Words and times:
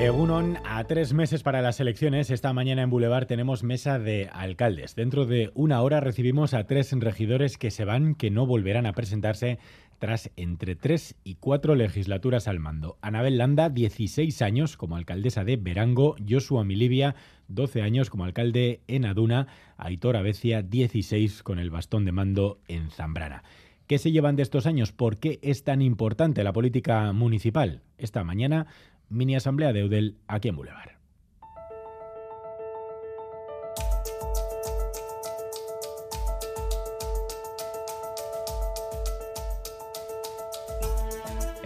Egunon, 0.00 0.56
a 0.64 0.84
tres 0.84 1.12
meses 1.12 1.42
para 1.42 1.60
las 1.60 1.78
elecciones, 1.78 2.30
esta 2.30 2.54
mañana 2.54 2.80
en 2.80 2.88
Boulevard 2.88 3.26
tenemos 3.26 3.62
mesa 3.62 3.98
de 3.98 4.30
alcaldes. 4.32 4.94
Dentro 4.94 5.26
de 5.26 5.50
una 5.52 5.82
hora 5.82 6.00
recibimos 6.00 6.54
a 6.54 6.64
tres 6.64 6.90
regidores 6.92 7.58
que 7.58 7.70
se 7.70 7.84
van, 7.84 8.14
que 8.14 8.30
no 8.30 8.46
volverán 8.46 8.86
a 8.86 8.94
presentarse 8.94 9.58
tras 9.98 10.30
entre 10.36 10.74
tres 10.74 11.16
y 11.22 11.34
cuatro 11.34 11.74
legislaturas 11.74 12.48
al 12.48 12.60
mando. 12.60 12.96
Anabel 13.02 13.36
Landa, 13.36 13.68
16 13.68 14.40
años 14.40 14.78
como 14.78 14.96
alcaldesa 14.96 15.44
de 15.44 15.58
Verango, 15.58 16.16
Joshua 16.26 16.64
Milivia, 16.64 17.14
12 17.48 17.82
años 17.82 18.08
como 18.08 18.24
alcalde 18.24 18.80
en 18.88 19.04
Aduna, 19.04 19.48
Aitor 19.76 20.16
Abecia, 20.16 20.62
16 20.62 21.42
con 21.42 21.58
el 21.58 21.68
bastón 21.68 22.06
de 22.06 22.12
mando 22.12 22.58
en 22.68 22.90
Zambrana. 22.90 23.44
¿Qué 23.86 23.98
se 23.98 24.12
llevan 24.12 24.36
de 24.36 24.44
estos 24.44 24.64
años? 24.64 24.92
¿Por 24.92 25.18
qué 25.18 25.40
es 25.42 25.64
tan 25.64 25.82
importante 25.82 26.42
la 26.42 26.54
política 26.54 27.12
municipal? 27.12 27.82
Esta 27.98 28.24
mañana 28.24 28.66
mini 29.10 29.36
asamblea 29.36 29.72
de 29.72 29.80
Eudel 29.80 30.16
aquí 30.26 30.48
en 30.48 30.56
Boulevard. 30.56 31.00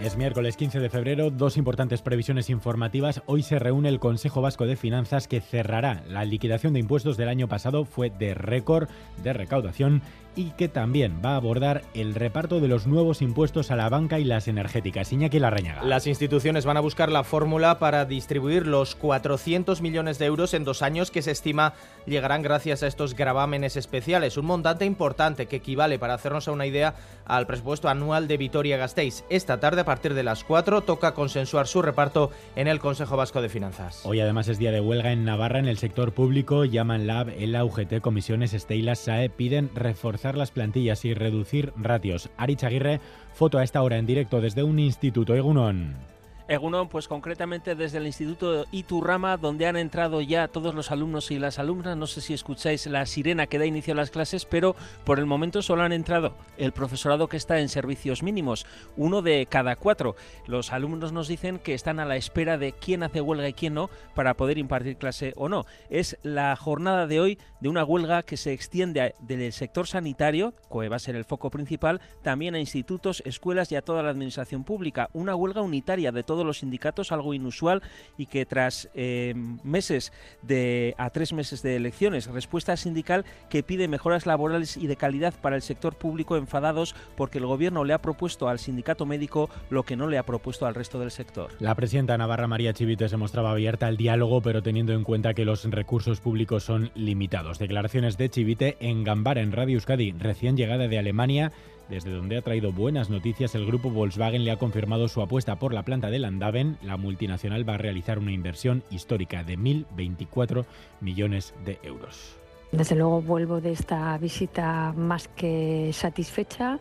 Es 0.05 0.17
miércoles 0.17 0.55
15 0.55 0.79
de 0.81 0.89
febrero, 0.91 1.31
dos 1.31 1.57
importantes 1.57 2.03
previsiones 2.03 2.51
informativas. 2.51 3.23
Hoy 3.25 3.41
se 3.41 3.57
reúne 3.57 3.89
el 3.89 3.99
Consejo 3.99 4.39
Vasco 4.39 4.67
de 4.67 4.75
Finanzas 4.75 5.27
que 5.27 5.41
cerrará 5.41 6.03
la 6.07 6.25
liquidación 6.25 6.73
de 6.73 6.79
impuestos 6.79 7.17
del 7.17 7.27
año 7.27 7.47
pasado, 7.47 7.85
fue 7.85 8.11
de 8.11 8.35
récord 8.35 8.87
de 9.23 9.33
recaudación 9.33 10.03
y 10.35 10.51
que 10.51 10.67
también 10.67 11.21
va 11.23 11.31
a 11.31 11.35
abordar 11.37 11.83
el 11.93 12.13
reparto 12.15 12.59
de 12.59 12.67
los 12.67 12.87
nuevos 12.87 13.21
impuestos 13.21 13.71
a 13.71 13.75
la 13.75 13.89
banca 13.89 14.19
y 14.19 14.23
las 14.23 14.47
energéticas. 14.47 15.11
Iñaki 15.11 15.39
Larrañaga. 15.39 15.83
Las 15.83 16.07
instituciones 16.07 16.65
van 16.65 16.77
a 16.77 16.81
buscar 16.81 17.11
la 17.11 17.23
fórmula 17.23 17.79
para 17.79 18.05
distribuir 18.05 18.67
los 18.67 18.95
400 18.95 19.81
millones 19.81 20.19
de 20.19 20.25
euros 20.25 20.53
en 20.53 20.63
dos 20.63 20.81
años 20.81 21.11
que 21.11 21.21
se 21.21 21.31
estima 21.31 21.73
llegarán 22.05 22.41
gracias 22.41 22.83
a 22.83 22.87
estos 22.87 23.15
gravámenes 23.15 23.77
especiales. 23.77 24.37
Un 24.37 24.45
montante 24.45 24.85
importante 24.85 25.45
que 25.47 25.57
equivale, 25.57 25.99
para 25.99 26.13
hacernos 26.13 26.47
una 26.47 26.65
idea, 26.65 26.95
al 27.25 27.47
presupuesto 27.47 27.89
anual 27.89 28.27
de 28.27 28.37
Vitoria-Gasteiz. 28.37 29.23
Esta 29.29 29.59
tarde, 29.59 29.81
a 29.81 29.85
partir 29.85 30.13
de 30.13 30.23
las 30.23 30.43
4, 30.43 30.81
toca 30.81 31.13
consensuar 31.13 31.67
su 31.67 31.81
reparto 31.81 32.31
en 32.55 32.67
el 32.67 32.79
Consejo 32.79 33.17
Vasco 33.17 33.41
de 33.41 33.49
Finanzas. 33.49 34.01
Hoy 34.05 34.19
además 34.19 34.47
es 34.47 34.59
día 34.59 34.71
de 34.71 34.81
huelga 34.81 35.11
en 35.11 35.25
Navarra 35.25 35.59
en 35.59 35.67
el 35.67 35.77
sector 35.77 36.13
público. 36.13 36.65
Llaman 36.65 37.07
Lab, 37.07 37.29
el 37.29 37.55
UGT, 37.55 38.01
Comisiones, 38.01 38.53
Esteilas, 38.53 38.99
SAE, 38.99 39.29
piden 39.29 39.71
reforzar 39.73 40.24
las 40.33 40.49
plantillas 40.49 41.05
y 41.05 41.13
reducir 41.13 41.71
ratios. 41.77 42.31
Ari 42.37 42.57
Aguirre, 42.63 43.01
foto 43.33 43.59
a 43.59 43.63
esta 43.63 43.83
hora 43.83 43.97
en 43.97 44.07
directo 44.07 44.41
desde 44.41 44.63
un 44.63 44.79
instituto 44.79 45.35
Egunon. 45.35 46.14
Egunon, 46.47 46.89
pues 46.89 47.07
concretamente 47.07 47.73
desde 47.73 47.97
el 47.97 48.05
Instituto 48.05 48.65
Iturrama, 48.71 49.37
donde 49.37 49.65
han 49.65 49.77
entrado 49.77 50.21
ya 50.21 50.47
todos 50.47 50.75
los 50.75 50.91
alumnos 50.91 51.31
y 51.31 51.39
las 51.39 51.57
alumnas. 51.57 51.97
No 51.97 52.05
sé 52.05 52.21
si 52.21 52.33
escucháis 52.33 52.85
la 52.85 53.05
sirena 53.07 53.47
que 53.47 53.57
da 53.57 53.65
inicio 53.65 53.93
a 53.93 53.97
las 53.97 54.11
clases, 54.11 54.45
pero 54.45 54.75
por 55.05 55.17
el 55.17 55.25
momento 55.25 55.63
solo 55.63 55.81
han 55.81 55.91
entrado 55.91 56.35
el 56.57 56.71
profesorado 56.71 57.27
que 57.27 57.37
está 57.37 57.59
en 57.59 57.69
servicios 57.69 58.21
mínimos, 58.21 58.67
uno 58.95 59.23
de 59.23 59.47
cada 59.49 59.75
cuatro. 59.75 60.15
Los 60.45 60.71
alumnos 60.71 61.11
nos 61.11 61.27
dicen 61.27 61.57
que 61.57 61.73
están 61.73 61.99
a 61.99 62.05
la 62.05 62.15
espera 62.15 62.59
de 62.59 62.73
quién 62.73 63.01
hace 63.01 63.21
huelga 63.21 63.49
y 63.49 63.53
quién 63.53 63.73
no 63.73 63.89
para 64.13 64.35
poder 64.35 64.59
impartir 64.59 64.97
clase 64.97 65.33
o 65.37 65.49
no. 65.49 65.65
Es 65.89 66.17
la 66.21 66.55
jornada 66.55 67.07
de 67.07 67.19
hoy 67.19 67.39
de 67.59 67.69
una 67.69 67.83
huelga 67.83 68.21
que 68.21 68.37
se 68.37 68.53
extiende 68.53 69.15
del 69.19 69.51
sector 69.51 69.87
sanitario, 69.87 70.53
que 70.71 70.89
va 70.89 70.97
a 70.97 70.99
ser 70.99 71.15
el 71.15 71.25
foco 71.25 71.49
principal, 71.49 72.01
también 72.21 72.53
a 72.53 72.59
institutos, 72.59 73.23
escuelas 73.25 73.71
y 73.71 73.75
a 73.75 73.81
toda 73.81 74.03
la 74.03 74.11
administración 74.11 74.63
pública. 74.63 75.09
Una 75.13 75.35
huelga 75.35 75.61
unitaria 75.61 76.11
de 76.11 76.23
todos 76.35 76.45
los 76.45 76.57
sindicatos, 76.57 77.13
algo 77.13 77.33
inusual 77.33 77.81
y 78.17 78.25
que 78.25 78.45
tras 78.45 78.89
eh, 78.93 79.33
meses 79.63 80.11
de 80.41 80.93
a 80.97 81.09
tres 81.09 81.31
meses 81.31 81.61
de 81.61 81.77
elecciones, 81.77 82.27
respuesta 82.27 82.75
sindical 82.75 83.23
que 83.49 83.63
pide 83.63 83.87
mejoras 83.87 84.25
laborales 84.25 84.75
y 84.75 84.87
de 84.87 84.97
calidad 84.97 85.33
para 85.41 85.55
el 85.55 85.61
sector 85.61 85.95
público 85.95 86.35
enfadados 86.35 86.93
porque 87.15 87.37
el 87.37 87.45
gobierno 87.45 87.85
le 87.85 87.93
ha 87.93 88.01
propuesto 88.01 88.49
al 88.49 88.59
sindicato 88.59 89.05
médico 89.05 89.49
lo 89.69 89.83
que 89.83 89.95
no 89.95 90.07
le 90.09 90.17
ha 90.17 90.23
propuesto 90.23 90.65
al 90.65 90.75
resto 90.75 90.99
del 90.99 91.09
sector. 91.09 91.51
La 91.59 91.73
presidenta 91.73 92.17
Navarra 92.17 92.47
María 92.47 92.73
Chivite 92.73 93.07
se 93.07 93.15
mostraba 93.15 93.51
abierta 93.51 93.87
al 93.87 93.95
diálogo, 93.95 94.41
pero 94.41 94.61
teniendo 94.61 94.91
en 94.91 95.05
cuenta 95.05 95.33
que 95.33 95.45
los 95.45 95.63
recursos 95.63 96.19
públicos 96.19 96.65
son 96.65 96.91
limitados. 96.95 97.59
Declaraciones 97.59 98.17
de 98.17 98.29
Chivite 98.29 98.75
en 98.81 99.05
Gambara, 99.05 99.39
en 99.39 99.53
Radio 99.53 99.75
Euskadi, 99.75 100.11
recién 100.11 100.57
llegada 100.57 100.89
de 100.89 100.99
Alemania 100.99 101.53
desde 101.89 102.11
donde 102.11 102.37
ha 102.37 102.41
traído 102.41 102.71
buenas 102.71 103.09
noticias, 103.09 103.55
el 103.55 103.65
grupo 103.65 103.89
Volkswagen 103.89 104.43
le 104.43 104.51
ha 104.51 104.57
confirmado 104.57 105.07
su 105.07 105.21
apuesta 105.21 105.57
por 105.57 105.73
la 105.73 105.83
planta 105.83 106.09
de 106.09 106.19
Landaven. 106.19 106.77
La 106.81 106.97
multinacional 106.97 107.67
va 107.67 107.75
a 107.75 107.77
realizar 107.77 108.19
una 108.19 108.31
inversión 108.31 108.83
histórica 108.89 109.43
de 109.43 109.57
1.024 109.57 110.65
millones 111.01 111.53
de 111.65 111.79
euros. 111.83 112.37
Desde 112.71 112.95
luego 112.95 113.21
vuelvo 113.21 113.61
de 113.61 113.71
esta 113.71 114.17
visita 114.17 114.93
más 114.95 115.27
que 115.27 115.91
satisfecha. 115.93 116.79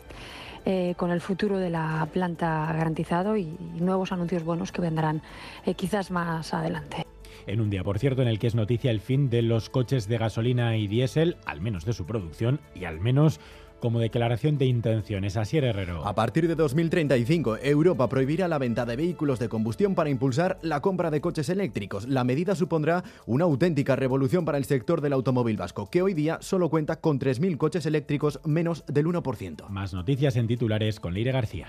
Eh, 0.67 0.95
con 0.97 1.11
el 1.11 1.21
futuro 1.21 1.59
de 1.59 1.69
la 1.69 2.09
planta 2.11 2.73
garantizado 2.73 3.37
y, 3.37 3.43
y 3.77 3.81
nuevos 3.83 4.13
anuncios 4.13 4.45
buenos 4.45 4.73
que 4.73 4.81
vendrán 4.81 5.21
eh, 5.67 5.75
quizás 5.75 6.11
más 6.11 6.55
adelante 6.55 7.05
en 7.47 7.61
un 7.61 7.71
día, 7.71 7.85
por 7.85 7.99
cierto, 7.99 8.23
en 8.23 8.29
el 8.29 8.39
que 8.39 8.47
es 8.47 8.55
noticia 8.55 8.91
el 8.91 9.01
fin 9.01 9.31
de 9.31 9.43
los 9.43 9.71
coches 9.71 10.09
de 10.09 10.19
gasolina 10.19 10.77
y 10.77 10.87
diésel, 10.87 11.37
al 11.45 11.61
menos 11.61 11.85
de 11.85 11.93
su 11.93 12.07
producción 12.07 12.61
y 12.75 12.85
al 12.85 13.01
menos 13.01 13.41
como 13.81 14.01
declaración 14.01 14.59
de 14.59 14.67
intenciones. 14.67 15.37
Asier 15.37 15.65
Herrero. 15.65 16.07
A 16.07 16.15
partir 16.15 16.49
de 16.49 16.55
2035, 16.55 17.59
Europa 17.63 18.09
prohibirá 18.09 18.49
la 18.49 18.59
venta 18.59 18.87
de 18.87 18.97
vehículos 18.97 19.39
de 19.39 19.49
combustión 19.49 19.95
para 19.95 20.11
impulsar 20.11 20.59
la 20.63 20.81
compra 20.81 21.11
de 21.11 21.21
coches 21.21 21.49
eléctricos. 21.49 22.09
La 22.09 22.25
medida 22.25 22.55
supondrá 22.55 23.05
una 23.27 23.45
auténtica 23.45 23.97
revolución 23.97 24.45
para 24.45 24.59
el 24.59 24.65
sector 24.65 25.01
del 25.01 25.13
automóvil 25.13 25.57
vasco, 25.57 25.89
que 25.91 26.03
hoy 26.03 26.15
día 26.15 26.39
solo 26.41 26.71
cuenta 26.71 26.97
con 26.97 27.19
3.000 27.19 27.57
coches 27.57 27.87
eléctricos, 27.87 28.41
menos 28.45 28.85
del 28.87 29.07
1%. 29.07 29.69
Más 29.69 29.93
noticias 29.93 30.37
en 30.37 30.47
titulares 30.47 31.01
con 31.01 31.15
Leire 31.15 31.33
García. 31.33 31.69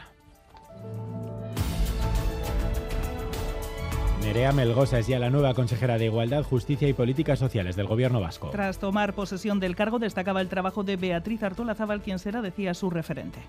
Nerea 4.35 4.51
Melgosa 4.51 4.99
es 4.99 5.07
ya 5.07 5.17
la 5.17 5.29
nueva 5.29 5.53
consejera 5.53 5.97
de 5.97 6.07
Igualdad, 6.07 6.43
Justicia 6.43 6.89
y 6.89 6.93
Políticas 6.93 7.39
Sociales 7.39 7.77
del 7.77 7.87
Gobierno 7.87 8.19
vasco. 8.19 8.49
Tras 8.49 8.79
tomar 8.79 9.13
posesión 9.13 9.61
del 9.61 9.77
cargo, 9.77 9.97
destacaba 9.97 10.41
el 10.41 10.49
trabajo 10.49 10.83
de 10.83 10.97
Beatriz 10.97 11.41
Artola 11.41 11.73
Zabal, 11.73 12.01
quien 12.01 12.19
será, 12.19 12.41
decía, 12.41 12.73
su 12.73 12.89
referente. 12.89 13.39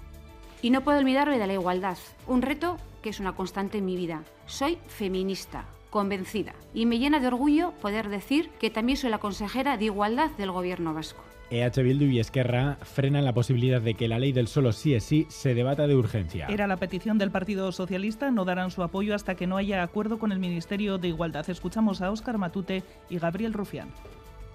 Y 0.62 0.70
no 0.70 0.82
puedo 0.82 1.00
olvidarme 1.00 1.40
de 1.40 1.46
la 1.48 1.54
igualdad, 1.54 1.98
un 2.28 2.40
reto 2.40 2.76
que 3.02 3.08
es 3.08 3.18
una 3.18 3.34
constante 3.34 3.78
en 3.78 3.84
mi 3.84 3.96
vida. 3.96 4.22
Soy 4.46 4.78
feminista, 4.86 5.64
convencida, 5.96 6.54
y 6.74 6.84
me 6.84 6.98
llena 6.98 7.20
de 7.20 7.28
orgullo 7.28 7.72
poder 7.80 8.10
decir 8.10 8.50
que 8.60 8.68
también 8.68 8.98
soy 8.98 9.08
la 9.08 9.16
consejera 9.16 9.78
de 9.78 9.86
Igualdad 9.86 10.30
del 10.32 10.50
Gobierno 10.50 10.92
vasco. 10.92 11.24
EH 11.48 11.82
Bildu 11.82 12.04
y 12.04 12.20
Esquerra 12.20 12.76
frenan 12.82 13.24
la 13.24 13.32
posibilidad 13.32 13.80
de 13.80 13.94
que 13.94 14.06
la 14.06 14.18
ley 14.18 14.32
del 14.32 14.46
solo 14.46 14.72
sí 14.72 14.92
es 14.92 15.04
sí 15.04 15.24
se 15.30 15.54
debata 15.54 15.86
de 15.86 15.94
urgencia. 15.94 16.48
Era 16.48 16.66
la 16.66 16.76
petición 16.76 17.16
del 17.16 17.30
Partido 17.30 17.72
Socialista, 17.72 18.30
no 18.30 18.44
darán 18.44 18.70
su 18.70 18.82
apoyo 18.82 19.14
hasta 19.14 19.36
que 19.36 19.46
no 19.46 19.56
haya 19.56 19.82
acuerdo 19.82 20.18
con 20.18 20.32
el 20.32 20.38
Ministerio 20.38 20.98
de 20.98 21.08
Igualdad. 21.08 21.48
Escuchamos 21.48 22.02
a 22.02 22.10
Óscar 22.10 22.36
Matute 22.36 22.82
y 23.08 23.16
Gabriel 23.16 23.54
Rufián 23.54 23.88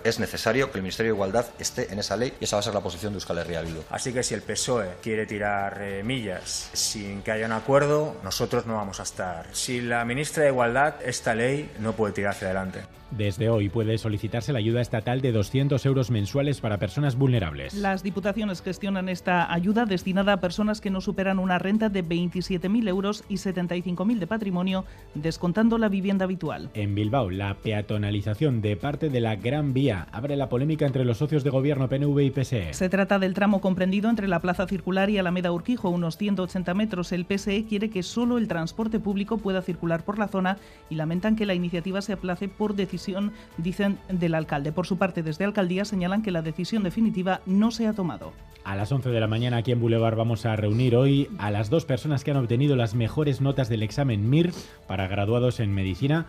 es 0.03 0.19
necesario 0.19 0.72
que 0.72 0.78
el 0.78 0.84
Ministerio 0.84 1.12
de 1.12 1.16
Igualdad 1.16 1.45
esté 1.59 1.91
en 1.91 2.00
esa 2.00 2.17
ley 2.17 2.34
y 2.39 2.45
esa 2.45 2.56
va 2.56 2.62
a 2.62 2.63
ser 2.63 2.73
la 2.73 2.81
posición 2.81 3.13
de 3.13 3.17
Euskal 3.17 3.38
Herria 3.39 3.62
Bildu. 3.62 3.81
Así 3.89 4.13
que 4.13 4.23
si 4.23 4.34
el 4.34 4.41
PSOE 4.41 4.95
quiere 5.01 5.25
tirar 5.25 5.81
eh, 5.81 6.03
millas 6.03 6.69
sin 6.73 7.22
que 7.22 7.31
haya 7.31 7.45
un 7.45 7.51
acuerdo, 7.51 8.17
nosotros 8.23 8.66
no 8.66 8.75
vamos 8.75 9.00
a 9.00 9.03
estar. 9.03 9.47
Si 9.53 9.81
la 9.81 10.06
ministra 10.06 10.44
de 10.44 10.50
Igualdad, 10.50 10.95
esta 11.03 11.34
ley 11.35 11.72
no 11.79 11.94
puede 11.94 12.13
tirar 12.13 12.31
hacia 12.31 12.47
adelante. 12.47 13.00
Desde 13.11 13.49
hoy 13.49 13.67
puede 13.67 13.97
solicitarse 13.97 14.53
la 14.53 14.59
ayuda 14.59 14.79
estatal 14.79 15.19
de 15.19 15.33
200 15.33 15.85
euros 15.85 16.09
mensuales 16.11 16.61
para 16.61 16.78
personas 16.78 17.17
vulnerables. 17.17 17.73
Las 17.73 18.03
diputaciones 18.03 18.61
gestionan 18.61 19.09
esta 19.09 19.52
ayuda 19.52 19.85
destinada 19.85 20.34
a 20.34 20.40
personas 20.40 20.79
que 20.79 20.90
no 20.90 21.02
superan 21.02 21.37
una 21.37 21.59
renta 21.59 21.90
de 21.90 22.05
27.000 22.05 22.87
euros 22.87 23.25
y 23.28 23.35
75.000 23.35 24.17
de 24.17 24.28
patrimonio, 24.28 24.85
descontando 25.13 25.78
la 25.78 25.90
vivienda 25.90 26.23
habitual. 26.23 26.69
En 26.73 26.96
Bilbao, 26.96 27.29
la 27.29 27.55
peatonalización 27.55 28.61
de 28.61 28.78
parte 28.78 29.09
de 29.09 29.19
la 29.19 29.35
Gran 29.35 29.73
Vía 29.73 30.07
abre 30.14 30.37
la 30.37 30.47
polémica 30.47 30.85
entre 30.85 31.03
los 31.03 31.17
socios 31.17 31.43
de 31.43 31.49
gobierno 31.49 31.90
PNV 31.90 32.19
y 32.22 32.31
PSE. 32.31 32.73
Se 32.73 32.87
trata 32.87 33.19
del 33.19 33.34
tramo 33.34 33.59
comprendido 33.59 34.09
entre 34.09 34.29
la 34.29 34.40
Plaza 34.40 34.67
Circular 34.67 35.09
y 35.09 35.17
Alameda 35.17 35.52
Urquijo, 35.52 35.90
unos 35.90 36.16
180 36.16 36.73
metros. 36.75 37.11
El 37.11 37.25
PSE 37.25 37.66
quiere 37.66 37.90
que 37.90 38.03
solo 38.03 38.37
el 38.37 38.47
transporte 38.47 39.02
público 39.02 39.37
pueda 39.37 39.61
circular 39.61 40.05
por 40.05 40.17
la 40.17 40.29
zona 40.29 40.57
y 40.90 40.96
lamentan 40.96 41.35
que 41.35 41.46
la 41.46 41.55
iniciativa 41.55 42.02
se 42.02 42.14
aplace 42.14 42.47
por 42.47 42.73
decisión 42.73 43.01
dicen, 43.58 43.98
del 44.09 44.36
alcalde. 44.36 44.72
Por 44.72 44.88
su 44.88 44.98
parte, 44.98 45.24
desde 45.24 45.46
Alcaldía 45.46 45.86
señalan 45.86 46.22
que 46.22 46.32
la 46.32 46.42
decisión 46.42 46.84
definitiva 46.84 47.42
no 47.46 47.72
se 47.72 47.88
ha 47.88 47.94
tomado. 47.94 48.34
A 48.64 48.76
las 48.76 48.92
11 48.92 49.09
de 49.09 49.20
la 49.20 49.28
mañana 49.28 49.58
aquí 49.58 49.72
en 49.72 49.80
Boulevard 49.80 50.16
vamos 50.16 50.46
a 50.46 50.56
reunir 50.56 50.96
hoy 50.96 51.28
a 51.40 51.50
las 51.50 51.70
dos 51.70 51.86
personas 51.86 52.24
que 52.24 52.32
han 52.32 52.38
obtenido 52.38 52.76
las 52.76 52.94
mejores 52.94 53.42
notas 53.42 53.70
del 53.70 53.82
examen 53.82 54.30
MIR 54.30 54.53
para 54.88 55.08
graduados 55.08 55.59
en 55.59 55.74
medicina 55.74 56.28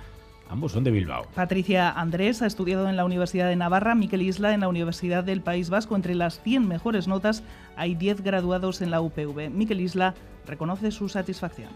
Ambos 0.53 0.73
son 0.73 0.85
de 0.85 0.91
Bilbao. 0.91 1.27
Patricia 1.35 1.91
Andrés 1.91 2.43
ha 2.43 2.47
estudiado 2.47 2.87
en 2.87 2.97
la 2.97 3.07
Universidad 3.07 3.49
de 3.49 3.57
Navarra, 3.57 3.95
Miquel 3.95 4.21
Isla 4.21 4.53
en 4.53 4.61
la 4.61 4.69
Universidad 4.69 5.25
del 5.25 5.41
País 5.41 5.71
Vasco. 5.71 5.97
Entre 5.97 6.15
las 6.15 6.43
100 6.43 6.69
mejores 6.69 7.09
notas 7.09 7.43
hay 7.75 7.95
10 7.95 8.23
graduados 8.23 8.83
en 8.83 8.91
la 8.91 9.01
UPV. 9.01 9.49
Miquel 9.49 9.81
Isla 9.81 10.15
reconoce 10.47 10.91
su 10.91 11.09
satisfacción. 11.09 11.71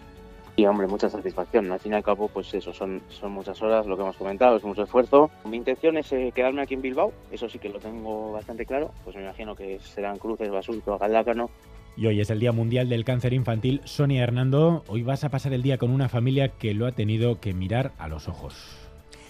Y 0.58 0.64
hombre, 0.64 0.86
mucha 0.86 1.10
satisfacción. 1.10 1.70
Al 1.70 1.78
fin 1.78 1.92
y 1.92 1.96
al 1.96 2.02
cabo, 2.02 2.28
pues 2.28 2.52
eso, 2.54 2.72
son, 2.72 3.02
son 3.08 3.32
muchas 3.32 3.60
horas, 3.60 3.86
lo 3.86 3.94
que 3.94 4.02
hemos 4.02 4.16
comentado, 4.16 4.56
es 4.56 4.64
mucho 4.64 4.84
esfuerzo. 4.84 5.30
Mi 5.44 5.58
intención 5.58 5.98
es 5.98 6.10
eh, 6.12 6.32
quedarme 6.34 6.62
aquí 6.62 6.72
en 6.72 6.80
Bilbao, 6.80 7.12
eso 7.30 7.46
sí 7.48 7.58
que 7.58 7.68
lo 7.68 7.78
tengo 7.78 8.32
bastante 8.32 8.64
claro. 8.64 8.90
Pues 9.04 9.14
me 9.16 9.22
imagino 9.22 9.54
que 9.54 9.78
serán 9.80 10.16
Cruces, 10.16 10.50
Basulto, 10.50 10.96
Galdácano. 10.96 11.50
Y 11.94 12.06
hoy 12.06 12.20
es 12.20 12.30
el 12.30 12.40
Día 12.40 12.52
Mundial 12.52 12.88
del 12.88 13.04
Cáncer 13.04 13.34
Infantil. 13.34 13.82
Sonia 13.84 14.22
Hernando, 14.22 14.82
hoy 14.88 15.02
vas 15.02 15.24
a 15.24 15.28
pasar 15.28 15.52
el 15.52 15.62
día 15.62 15.76
con 15.76 15.90
una 15.90 16.08
familia 16.08 16.48
que 16.48 16.72
lo 16.72 16.86
ha 16.86 16.92
tenido 16.92 17.38
que 17.38 17.52
mirar 17.52 17.92
a 17.98 18.08
los 18.08 18.26
ojos. 18.26 18.85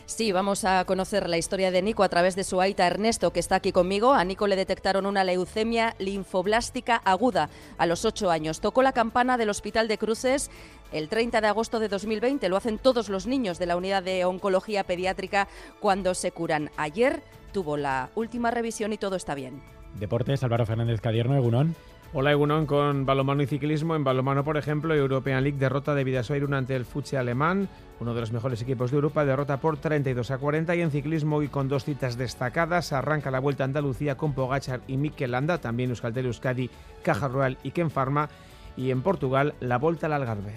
Sí, 0.07 0.31
vamos 0.31 0.65
a 0.65 0.85
conocer 0.85 1.29
la 1.29 1.37
historia 1.37 1.73
de 1.73 1.83
Nico 1.83 2.05
a 2.05 2.09
través 2.09 2.37
de 2.37 2.45
su 2.45 2.61
aita 2.61 2.87
Ernesto, 2.87 3.33
que 3.33 3.41
está 3.41 3.57
aquí 3.57 3.73
conmigo. 3.73 4.15
A 4.15 4.23
Nico 4.23 4.47
le 4.47 4.55
detectaron 4.55 5.05
una 5.05 5.25
leucemia 5.25 5.97
linfoblástica 5.99 7.03
aguda 7.05 7.51
a 7.77 7.87
los 7.87 8.05
8 8.05 8.31
años. 8.31 8.61
Tocó 8.61 8.83
la 8.83 8.93
campana 8.93 9.37
del 9.37 9.51
Hospital 9.51 9.89
de 9.89 9.99
Cruces 9.99 10.49
el 10.93 11.09
30 11.09 11.41
de 11.41 11.49
agosto 11.49 11.81
de 11.81 11.89
2020. 11.89 12.49
Lo 12.49 12.57
hacen 12.57 12.79
todos 12.79 13.09
los 13.09 13.27
niños 13.27 13.59
de 13.59 13.67
la 13.67 13.77
unidad 13.77 14.05
de 14.05 14.25
oncología 14.25 14.85
pediátrica 14.85 15.49
cuando 15.81 16.15
se 16.15 16.31
curan. 16.31 16.71
Ayer 16.77 17.25
tuvo 17.53 17.77
la 17.77 18.11
última 18.15 18.53
revisión 18.53 18.93
y 18.93 18.99
todo 18.99 19.17
está 19.17 19.35
bien. 19.35 19.61
Deportes, 19.99 20.45
Álvaro 20.45 20.67
Fernández 20.67 21.01
Cadierno, 21.01 21.37
Egunón. 21.37 21.75
Hola 22.19 22.33
Egunon 22.33 22.65
con 22.65 23.05
balomano 23.05 23.43
y 23.43 23.47
ciclismo. 23.47 23.95
En 23.95 24.03
balomano, 24.03 24.43
por 24.43 24.57
ejemplo, 24.57 24.95
European 24.95 25.43
League 25.45 25.59
derrota 25.59 25.95
de 25.95 26.03
Vidasoirun 26.03 26.55
ante 26.55 26.75
el 26.75 26.87
Fuche 26.87 27.19
alemán, 27.19 27.69
uno 28.01 28.15
de 28.15 28.21
los 28.23 28.33
mejores 28.33 28.63
equipos 28.63 28.91
de 28.91 28.95
Europa, 28.95 29.27
derrota 29.27 29.59
por 29.59 29.77
32 29.77 30.31
a 30.31 30.39
40 30.39 30.75
y 30.77 30.81
en 30.81 30.91
ciclismo 30.91 31.43
y 31.43 31.49
con 31.49 31.69
dos 31.69 31.85
citas 31.85 32.17
destacadas 32.17 32.95
arranca 32.95 33.31
la 33.31 33.39
Vuelta 33.39 33.65
a 33.65 33.67
Andalucía 33.67 34.17
con 34.17 34.33
Pogachar 34.33 34.81
y 34.89 34.97
Mikel 34.97 35.33
Landa, 35.33 35.59
también 35.59 35.91
Euskaltel 35.91 36.25
Euskadi, 36.25 36.71
Caja 37.03 37.29
Rural 37.29 37.59
y 37.63 37.73
Ken 37.73 37.91
Pharma 37.91 38.31
y 38.79 38.93
en 38.93 39.03
Portugal 39.03 39.53
la 39.61 39.77
Volta 39.77 40.07
al 40.07 40.15
Algarve. 40.15 40.55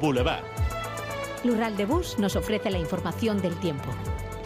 Boulevard. 0.00 0.42
Lural 1.44 1.76
de 1.76 1.86
Bus 1.86 2.18
nos 2.18 2.34
ofrece 2.34 2.72
la 2.72 2.80
información 2.80 3.40
del 3.40 3.54
tiempo. 3.60 3.90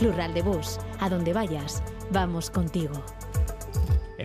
Lural 0.02 0.34
de 0.34 0.42
Bus, 0.42 0.78
a 1.00 1.08
donde 1.08 1.32
vayas, 1.32 1.82
vamos 2.10 2.50
contigo. 2.50 3.02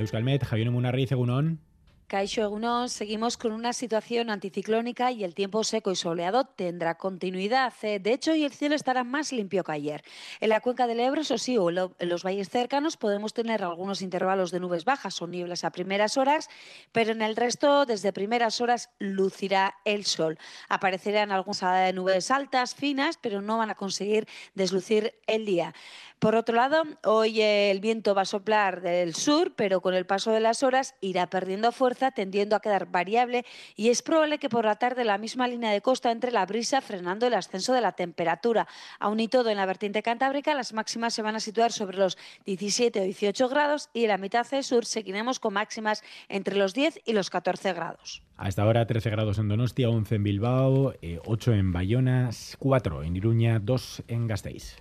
Euskalmet, 0.02 0.44
Javier 0.50 0.72
Munarriz, 0.72 1.12
Egunon. 1.12 1.58
Caixo 2.08 2.42
Egunon, 2.42 2.88
seguimos 2.88 3.36
con 3.36 3.52
una 3.52 3.74
situación 3.74 4.30
anticiclónica 4.30 5.12
y 5.12 5.26
el 5.26 5.36
tiempo 5.36 5.66
seco 5.66 5.92
y 5.92 5.98
soleado 5.98 6.46
tendrá 6.46 6.96
continuidad. 6.96 7.74
Eh, 7.82 8.00
de 8.00 8.14
hecho, 8.14 8.32
hoy 8.32 8.46
el 8.46 8.54
cielo 8.54 8.76
estará 8.76 9.04
más 9.04 9.34
limpio 9.34 9.62
que 9.66 9.74
ayer. 9.74 10.06
En 10.40 10.48
la 10.48 10.62
cuenca 10.62 10.88
del 10.88 11.02
Ebro, 11.02 11.20
eso 11.20 11.38
sí, 11.38 11.58
o 11.58 11.70
en 11.70 12.08
los 12.08 12.24
valles 12.24 12.50
cercanos 12.50 12.96
podemos 12.96 13.34
tener 13.34 13.62
algunos 13.62 14.02
intervalos 14.02 14.52
de 14.52 14.62
nubes 14.62 14.86
bajas 14.86 15.22
o 15.22 15.28
nieblas 15.28 15.66
a 15.66 15.72
primeras 15.72 16.16
horas, 16.16 16.50
pero 16.94 17.12
en 17.12 17.22
el 17.22 17.36
resto, 17.36 17.86
desde 17.86 18.14
primeras 18.14 18.62
horas, 18.62 18.90
lucirá 19.00 19.76
el 19.84 20.06
sol. 20.06 20.40
Aparecerán 20.70 21.34
algunas 21.34 21.94
nubes 21.94 22.32
altas, 22.32 22.74
finas, 22.74 23.20
pero 23.22 23.42
no 23.42 23.58
van 23.58 23.70
a 23.70 23.76
conseguir 23.76 24.30
deslucir 24.56 25.14
el 25.28 25.46
día. 25.46 25.74
Por 26.20 26.36
otro 26.36 26.56
lado, 26.56 26.82
hoy 27.04 27.42
el 27.42 27.80
viento 27.80 28.16
va 28.16 28.24
a 28.24 28.26
soplar 28.26 28.82
del 28.82 29.14
sur, 29.14 29.54
pero 29.56 29.82
con 29.82 29.94
el 29.94 30.08
paso 30.08 30.32
de 30.32 30.40
las 30.40 30.64
horas 30.64 30.96
irá 31.00 31.30
perdiendo 31.30 31.72
fuerza, 31.72 31.97
tendiendo 32.12 32.56
a 32.56 32.60
quedar 32.60 32.90
variable 32.90 33.46
y 33.76 33.90
es 33.90 34.02
probable 34.02 34.40
que 34.40 34.50
por 34.50 34.66
la 34.66 34.76
tarde 34.76 35.04
la 35.04 35.18
misma 35.18 35.48
línea 35.48 35.72
de 35.72 35.82
costa 35.82 36.12
entre 36.12 36.32
la 36.32 36.46
brisa 36.46 36.82
frenando 36.82 37.28
el 37.28 37.34
ascenso 37.34 37.74
de 37.74 37.82
la 37.82 37.92
temperatura. 37.92 38.68
Aún 39.00 39.20
y 39.20 39.28
todo 39.28 39.50
en 39.50 39.58
la 39.58 39.66
vertiente 39.66 40.04
cantábrica, 40.04 40.54
las 40.56 40.74
máximas 40.74 41.14
se 41.14 41.22
van 41.22 41.36
a 41.36 41.40
situar 41.40 41.72
sobre 41.72 41.98
los 41.98 42.18
17 42.46 43.02
o 43.02 43.04
18 43.04 43.50
grados 43.50 43.90
y 43.94 44.04
en 44.04 44.10
la 44.10 44.18
mitad 44.18 44.46
sur 44.62 44.86
seguiremos 44.86 45.40
con 45.40 45.54
máximas 45.54 46.04
entre 46.30 46.56
los 46.56 46.74
10 46.74 47.02
y 47.06 47.14
los 47.14 47.30
14 47.30 47.74
grados. 47.74 48.24
Hasta 48.38 48.62
ahora 48.62 48.86
13 48.86 49.10
grados 49.10 49.40
en 49.40 49.48
Donostia, 49.48 49.90
11 49.90 50.16
en 50.16 50.24
Bilbao, 50.24 50.94
8 51.26 51.52
eh, 51.52 51.58
en 51.58 51.74
Bayona, 51.74 52.30
4 52.60 53.04
en 53.04 53.16
Iruña, 53.16 53.60
2 53.60 54.04
en 54.08 54.28
Gasteiz. 54.28 54.78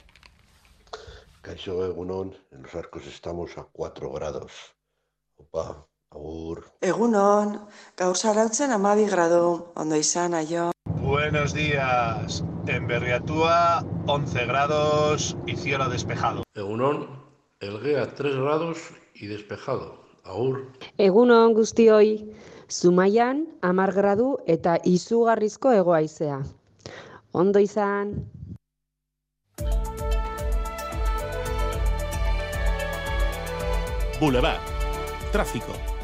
Caixo 1.40 1.86
Egunon, 1.86 2.34
en 2.50 2.62
los 2.62 2.74
arcos 2.74 3.06
estamos 3.06 3.56
a 3.56 3.64
4 3.64 4.10
grados. 4.12 4.74
Opa, 5.36 5.86
agur. 6.16 6.64
Egunon, 6.80 7.58
gaur 7.98 8.16
zarautzen 8.16 8.72
amabi 8.72 9.06
grado, 9.06 9.72
ondo 9.76 9.96
izan, 9.96 10.34
aio. 10.34 10.70
Buenos 11.02 11.54
días, 11.54 12.42
en 12.66 12.86
Berriatúa 12.86 13.84
11 14.06 14.46
grados 14.46 15.36
y 15.46 15.56
cielo 15.56 15.88
despejado. 15.88 16.42
Egunon, 16.54 17.06
Elguea 17.60 18.14
3 18.14 18.36
grados 18.36 18.78
y 19.14 19.26
despejado. 19.26 20.04
Agur. 20.24 20.72
Egunon 20.98 21.54
guztioi, 21.54 22.34
Zumaian 22.68 23.44
amar 23.62 23.92
gradu 23.94 24.38
eta 24.46 24.76
izugarrizko 24.82 25.70
egoaizea. 25.72 26.40
Ondo 27.32 27.60
izan. 27.62 28.16
Boulevard. 34.18 34.58
Tráfico. 35.30 35.95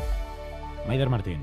Maider 0.87 1.09
Martín. 1.09 1.41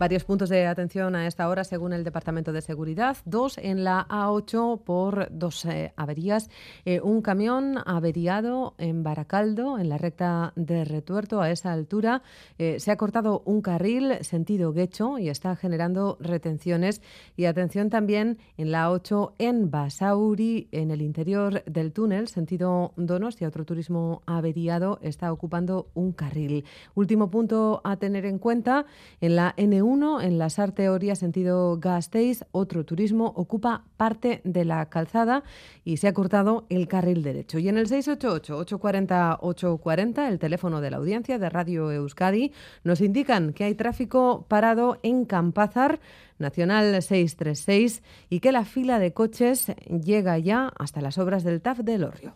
Varios 0.00 0.24
puntos 0.24 0.48
de 0.48 0.66
atención 0.66 1.14
a 1.14 1.26
esta 1.26 1.46
hora, 1.46 1.62
según 1.62 1.92
el 1.92 2.04
Departamento 2.04 2.54
de 2.54 2.62
Seguridad. 2.62 3.18
Dos 3.26 3.58
en 3.58 3.84
la 3.84 4.08
A8 4.08 4.82
por 4.82 5.28
dos 5.30 5.66
eh, 5.66 5.92
averías. 5.94 6.48
Eh, 6.86 7.02
un 7.02 7.20
camión 7.20 7.76
averiado 7.84 8.72
en 8.78 9.02
Baracaldo, 9.02 9.78
en 9.78 9.90
la 9.90 9.98
recta 9.98 10.54
de 10.56 10.86
Retuerto, 10.86 11.42
a 11.42 11.50
esa 11.50 11.72
altura. 11.72 12.22
Eh, 12.56 12.80
se 12.80 12.90
ha 12.90 12.96
cortado 12.96 13.42
un 13.44 13.60
carril 13.60 14.16
sentido 14.22 14.72
Guecho 14.72 15.18
y 15.18 15.28
está 15.28 15.54
generando 15.54 16.16
retenciones. 16.18 17.02
Y 17.36 17.44
atención 17.44 17.90
también 17.90 18.38
en 18.56 18.72
la 18.72 18.88
A8 18.88 19.34
en 19.36 19.70
Basauri, 19.70 20.68
en 20.72 20.92
el 20.92 21.02
interior 21.02 21.62
del 21.64 21.92
túnel, 21.92 22.28
sentido 22.28 22.94
Donostia. 22.96 23.48
Otro 23.48 23.66
turismo 23.66 24.22
averiado 24.24 24.98
está 25.02 25.30
ocupando 25.30 25.90
un 25.92 26.12
carril. 26.12 26.64
Último 26.94 27.30
punto 27.30 27.82
a 27.84 27.98
tener 27.98 28.24
en 28.24 28.38
cuenta, 28.38 28.86
en 29.20 29.36
la 29.36 29.54
N1 29.56 29.89
en 29.90 30.38
la 30.38 30.48
Teoría 30.48 31.16
sentido 31.16 31.76
Gasteiz, 31.80 32.44
otro 32.52 32.84
turismo 32.84 33.32
ocupa 33.34 33.82
parte 33.96 34.40
de 34.44 34.64
la 34.64 34.88
calzada 34.88 35.42
y 35.84 35.96
se 35.96 36.06
ha 36.06 36.14
cortado 36.14 36.64
el 36.68 36.86
carril 36.86 37.24
derecho. 37.24 37.58
Y 37.58 37.68
en 37.68 37.76
el 37.76 37.88
688-840-840, 37.88 40.28
el 40.28 40.38
teléfono 40.38 40.80
de 40.80 40.92
la 40.92 40.98
audiencia 40.98 41.40
de 41.40 41.50
Radio 41.50 41.90
Euskadi, 41.90 42.52
nos 42.84 43.00
indican 43.00 43.52
que 43.52 43.64
hay 43.64 43.74
tráfico 43.74 44.46
parado 44.46 44.98
en 45.02 45.24
Campázar, 45.24 45.98
Nacional 46.38 47.02
636, 47.02 48.04
y 48.28 48.38
que 48.38 48.52
la 48.52 48.64
fila 48.64 49.00
de 49.00 49.12
coches 49.12 49.72
llega 49.88 50.38
ya 50.38 50.72
hasta 50.78 51.00
las 51.00 51.18
obras 51.18 51.42
del 51.42 51.62
TAF 51.62 51.80
de 51.80 51.98
Lorrio. 51.98 52.34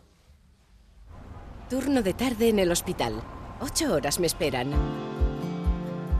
Turno 1.69 2.01
de 2.01 2.13
tarde 2.13 2.49
en 2.49 2.59
el 2.59 2.69
hospital. 2.69 3.13
Ocho 3.61 3.93
horas 3.93 4.19
me 4.19 4.27
esperan. 4.27 5.04